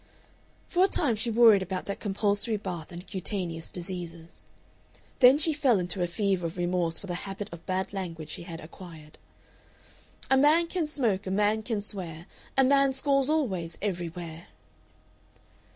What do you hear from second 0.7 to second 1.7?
a time she worried